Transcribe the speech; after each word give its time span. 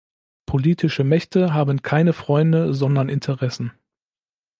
Politische 0.47 1.03
Mächte 1.03 1.53
haben 1.53 1.83
keine 1.83 2.13
Freunde, 2.13 2.73
sondern 2.73 3.07
Interessen. 3.07 3.71